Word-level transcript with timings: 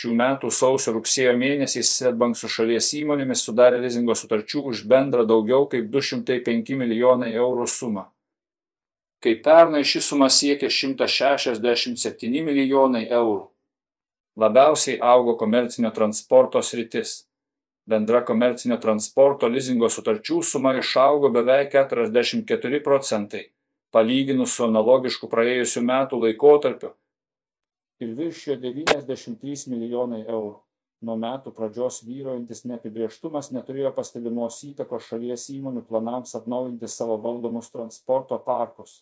Šių 0.00 0.14
metų 0.16 0.48
sausio 0.56 0.94
rugsėjo 0.96 1.32
mėnesiais 1.36 1.88
Swedbank 1.92 2.38
su 2.40 2.48
šalies 2.48 2.86
įmonėmis 2.96 3.42
sudarė 3.44 3.82
lizingo 3.82 4.14
sutarčių 4.16 4.62
už 4.70 4.78
bendrą 4.88 5.26
daugiau 5.28 5.66
kaip 5.68 5.90
205 5.92 6.70
milijonai 6.80 7.34
eurų 7.36 7.66
sumą. 7.68 8.06
Kai 9.20 9.34
pernai 9.44 9.82
ši 9.90 10.00
suma 10.06 10.30
siekė 10.32 10.70
167 10.72 12.40
milijonai 12.46 13.02
eurų. 13.18 13.42
Labiausiai 14.40 14.96
augo 15.04 15.34
komercinio 15.42 15.90
transporto 15.98 16.64
sritis. 16.64 17.12
Bendra 17.84 18.22
komercinio 18.24 18.80
transporto 18.80 19.52
lizingo 19.52 19.92
sutarčių 19.92 20.40
suma 20.52 20.72
išaugo 20.80 21.28
beveik 21.34 21.76
44 21.76 22.80
procentai, 22.88 23.44
palyginus 23.92 24.56
su 24.56 24.64
analogišku 24.70 25.28
praėjusiu 25.28 25.84
metų 25.92 26.24
laikotarpiu 26.24 26.94
ir 28.00 28.16
viršijo 28.16 28.56
93 28.60 29.68
milijonai 29.70 30.24
eurų. 30.24 30.58
Nuo 31.00 31.16
metų 31.16 31.54
pradžios 31.56 32.02
vyrojantis 32.04 32.66
neapibrieštumas 32.68 33.48
neturėjo 33.56 33.94
pastebimos 33.96 34.58
įtakos 34.66 35.06
šalies 35.08 35.46
įmonių 35.54 35.86
planams 35.88 36.34
atnaujinti 36.36 36.88
savo 36.92 37.16
valdomus 37.24 37.70
transporto 37.72 38.36
parkus. 38.44 38.98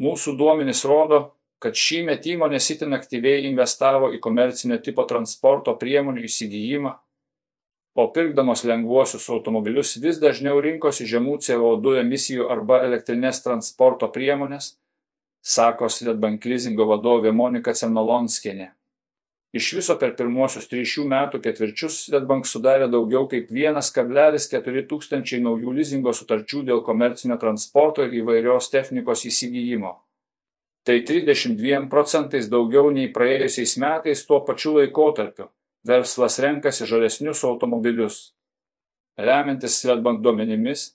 Mūsų 0.00 0.32
duomenys 0.40 0.80
rodo, 0.88 1.18
kad 1.60 1.76
šįmet 1.76 2.24
įmonės 2.32 2.70
itin 2.72 2.96
aktyviai 2.96 3.44
investavo 3.50 4.08
į 4.16 4.20
komercinio 4.24 4.80
tipo 4.80 5.04
transporto 5.08 5.76
priemonių 5.80 6.24
įsigijimą, 6.24 6.94
o 7.94 8.08
pirkdamos 8.16 8.64
lengvuosius 8.66 9.28
automobilius 9.30 9.94
vis 10.02 10.18
dažniau 10.22 10.56
rinkosi 10.64 11.06
žemų 11.06 11.36
CO2 11.44 12.00
emisijų 12.00 12.48
arba 12.50 12.80
elektrinės 12.88 13.44
transporto 13.44 14.08
priemonės, 14.16 14.72
sako 15.44 15.90
Swedbank 15.92 16.46
lizingo 16.48 16.86
vadovė 16.88 17.32
Monika 17.36 17.74
Cenolonskienė. 17.76 18.70
Iš 19.54 19.68
viso 19.76 19.94
per 20.00 20.16
pirmuosius 20.18 20.66
tris 20.66 20.88
šių 20.90 21.04
metų 21.12 21.38
ketvirčius 21.44 21.98
Swedbank 22.08 22.48
sudarė 22.50 22.88
daugiau 22.90 23.28
kaip 23.30 23.52
1,4 23.54 24.82
tūkstančiai 24.90 25.44
naujų 25.44 25.76
lizingo 25.76 26.14
sutarčių 26.16 26.64
dėl 26.70 26.82
komercinio 26.86 27.36
transporto 27.38 28.02
ir 28.02 28.16
įvairios 28.22 28.72
technikos 28.72 29.22
įsigijimo. 29.30 29.92
Tai 30.84 30.96
32 31.06 31.86
procentais 31.92 32.48
daugiau 32.50 32.90
nei 32.90 33.12
praėjusiais 33.12 33.76
metais 33.80 34.24
tuo 34.26 34.40
pačiu 34.48 34.74
laikotarpiu. 34.80 35.46
Verslas 35.86 36.40
renkasi 36.40 36.88
žalesnius 36.88 37.44
automobilius. 37.44 38.34
Remiantis 39.20 39.78
Swedbank 39.78 40.24
duomenimis, 40.24 40.88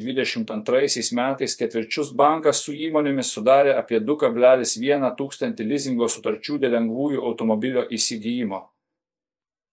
Dvidešimt 0.00 0.50
antraisiais 0.50 1.10
metais 1.12 1.56
ketvirčius 1.60 2.12
bankas 2.16 2.62
su 2.64 2.72
įmonėmis 2.72 3.32
sudarė 3.36 3.74
apie 3.76 4.00
2,1 4.00 5.04
tūkstantį 5.18 5.66
lizingo 5.68 6.08
sutarčių 6.08 6.56
dėl 6.62 6.72
lengvųjų 6.78 7.20
automobilio 7.20 7.84
įsigijimo, 7.98 8.62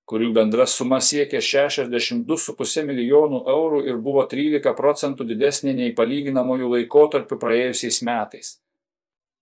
kurių 0.03 0.33
bendra 0.35 0.67
suma 0.67 0.99
siekė 0.99 1.39
62,5 1.39 2.85
milijonų 2.91 3.43
eurų 3.55 3.83
ir 3.87 4.03
buvo 4.03 4.27
13 4.27 4.75
procentų 4.75 5.31
didesnė 5.31 5.77
nei 5.79 5.95
palyginamųjų 5.95 6.75
laikotarpių 6.75 7.39
praėjusiais 7.39 8.01
metais. 8.03 8.57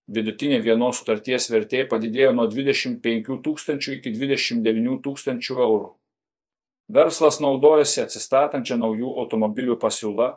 Vidutinė 0.07 0.61
vienos 0.61 1.01
sutarties 1.01 1.49
vertė 1.49 1.87
padidėjo 1.89 2.29
nuo 2.37 2.45
25 2.47 3.41
tūkstančių 3.47 3.97
iki 3.97 4.13
29 4.21 5.01
tūkstančių 5.07 5.57
eurų. 5.65 5.95
Verslas 6.87 7.41
naudojasi 7.43 7.99
atsistatančia 8.05 8.77
naujų 8.79 9.09
automobilių 9.19 9.75
pasiūla, 9.79 10.27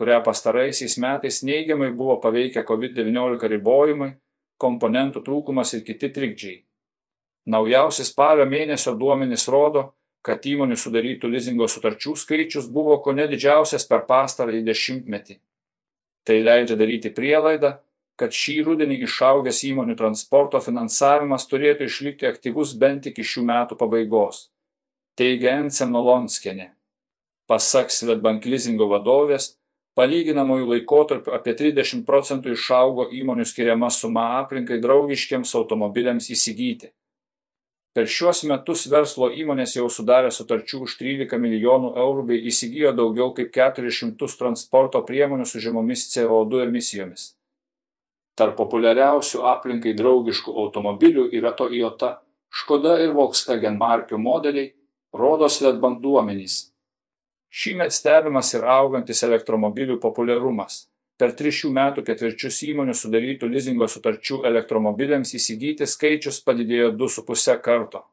kurią 0.00 0.22
pastaraisiais 0.24 0.96
metais 0.96 1.42
neigiamai 1.44 1.90
buvo 1.92 2.14
paveikę 2.22 2.62
COVID-19 2.64 3.50
ribojimai, 3.52 4.14
komponentų 4.56 5.20
trūkumas 5.26 5.74
ir 5.76 5.82
kiti 5.84 6.08
trikdžiai. 6.14 6.54
Naujausi 7.52 8.06
spalio 8.08 8.46
mėnesio 8.48 8.94
duomenys 8.96 9.44
rodo, 9.52 9.90
kad 10.24 10.44
įmonių 10.48 10.78
sudarytų 10.80 11.28
lizingo 11.34 11.68
sutarčių 11.68 12.14
skaičius 12.22 12.68
buvo 12.72 12.96
ko 13.04 13.12
ne 13.12 13.26
didžiausias 13.28 13.84
per 13.88 14.06
pastarąjį 14.08 14.62
dešimtmetį. 14.64 15.36
Tai 16.24 16.38
leidžia 16.46 16.78
daryti 16.80 17.12
prielaidą, 17.12 17.74
kad 18.16 18.32
šį 18.36 18.56
rudenį 18.68 19.02
išaugęs 19.04 19.60
įmonių 19.68 19.98
transporto 20.00 20.60
finansavimas 20.64 21.48
turėtų 21.48 21.88
išlikti 21.88 22.28
aktyvus 22.28 22.72
bent 22.80 23.08
iki 23.12 23.24
šių 23.24 23.44
metų 23.52 23.76
pabaigos 23.80 24.46
teigia 25.18 25.56
Ence 25.60 25.86
Nolonskienė. 25.86 26.70
Pasak 27.50 27.90
Svetbank 27.90 28.46
lizingo 28.46 28.86
vadovės, 28.90 29.56
palyginamųjų 29.98 30.68
laikotarpiu 30.74 31.34
apie 31.34 31.56
30 31.58 32.06
procentų 32.06 32.54
išaugo 32.54 33.08
įmonių 33.20 33.46
skiriama 33.48 33.90
suma 33.90 34.26
aplinkai 34.38 34.78
draugiškiams 34.82 35.54
automobiliams 35.58 36.30
įsigyti. 36.30 36.92
Per 37.90 38.06
šiuos 38.06 38.44
metus 38.46 38.84
verslo 38.86 39.32
įmonės 39.34 39.74
jau 39.74 39.88
sudarė 39.90 40.30
sutarčių 40.30 40.84
už 40.86 40.92
13 41.00 41.40
milijonų 41.42 41.90
eurų 41.98 42.22
bei 42.28 42.44
įsigijo 42.46 42.92
daugiau 42.94 43.32
kaip 43.34 43.50
400 43.56 44.30
transporto 44.38 45.02
priemonių 45.08 45.46
su 45.50 45.58
žemomis 45.58 46.06
CO2 46.12 46.68
emisijomis. 46.68 47.32
Tarp 48.38 48.54
populiariausių 48.62 49.42
aplinkai 49.56 49.96
draugiškų 49.98 50.54
automobilių 50.62 51.26
yra 51.34 51.50
Toyota, 51.58 52.20
Škoda 52.50 52.96
ir 53.02 53.12
Volkswagen 53.14 53.76
markių 53.78 54.18
modeliai, 54.18 54.70
rodo 55.12 55.48
Swedbank 55.48 56.00
duomenys. 56.02 56.70
Šįmet 57.50 57.90
stebimas 57.90 58.52
ir 58.54 58.62
augantis 58.62 59.24
elektromobilių 59.26 59.98
populiarumas. 60.02 60.86
Per 61.18 61.34
tris 61.36 61.58
šių 61.58 61.72
metų 61.76 62.04
ketvirčius 62.06 62.62
įmonių 62.70 62.94
sudarytų 62.96 63.50
lizingo 63.50 63.88
sutarčių 63.90 64.40
elektromobiliams 64.48 65.34
įsigyti 65.36 65.88
skaičius 65.90 66.40
padidėjo 66.46 66.94
2,5 66.96 67.58
karto. 67.60 68.04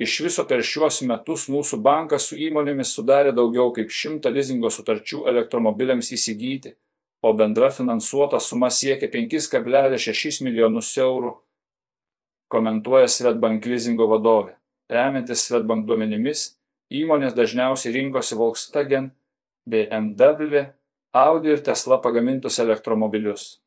Iš 0.00 0.14
viso 0.24 0.46
per 0.48 0.62
šiuos 0.64 1.02
metus 1.06 1.44
mūsų 1.52 1.78
bankas 1.82 2.30
su 2.30 2.38
įmonėmis 2.46 2.94
sudarė 2.96 3.34
daugiau 3.34 3.68
kaip 3.74 3.92
100 3.92 4.32
lizingo 4.32 4.70
sutarčių 4.70 5.26
elektromobiliams 5.30 6.10
įsigyti, 6.16 6.74
o 7.22 7.34
bendra 7.34 7.70
finansuota 7.74 8.40
suma 8.40 8.70
siekia 8.70 9.10
5,6 9.12 10.42
milijonus 10.46 10.96
eurų, 10.98 11.36
komentuoja 12.48 13.10
Svetbank 13.10 13.66
lizingo 13.66 14.08
vadovė. 14.10 14.56
Remiantis 14.92 15.46
Swedbank 15.46 15.86
duomenimis, 15.88 16.54
įmonės 16.92 17.32
dažniausiai 17.36 17.94
rinkosi 17.94 18.36
Volkswagen, 18.36 19.10
BMW, 19.64 20.66
Audi 21.14 21.54
ir 21.54 21.62
Tesla 21.64 22.00
pagamintus 22.02 22.58
elektromobilius. 22.60 23.60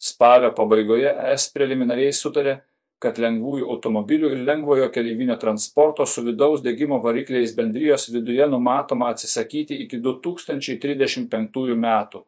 Spalio 0.00 0.52
pabaigoje 0.56 1.10
es 1.32 1.48
preliminariai 1.52 2.12
sutarė, 2.16 2.60
kad 3.00 3.18
lengvųjų 3.20 3.66
automobilių 3.74 4.30
ir 4.34 4.42
lengvojo 4.44 4.88
keleivinio 4.92 5.36
transporto 5.40 6.04
su 6.06 6.24
vidaus 6.24 6.62
degimo 6.64 7.00
varikliais 7.04 7.54
bendrijos 7.56 8.08
viduje 8.12 8.46
numatoma 8.48 9.10
atsisakyti 9.12 9.76
iki 9.84 10.00
2035 10.04 11.76
metų. 11.84 12.22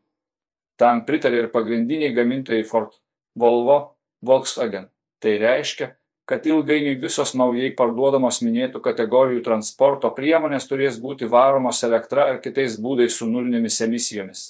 Tam 0.80 1.04
pritarė 1.08 1.44
ir 1.44 1.50
pagrindiniai 1.52 2.12
gamintojai 2.16 2.64
Ford, 2.68 2.96
Volvo, 3.38 3.78
Volkswagen. 4.24 4.88
Tai 5.22 5.36
reiškia, 5.38 5.92
kad 6.32 6.46
ilgainiui 6.48 6.94
visos 7.02 7.34
naujai 7.36 7.66
parduodamos 7.76 8.38
minėtų 8.46 8.80
kategorijų 8.86 9.42
transporto 9.50 10.08
priemonės 10.16 10.64
turės 10.70 10.96
būti 11.04 11.28
varomos 11.36 11.84
elektra 11.90 12.24
ar 12.32 12.40
kitais 12.46 12.78
būdais 12.86 13.20
su 13.20 13.28
nulinėmis 13.28 13.80
emisijomis 13.90 14.46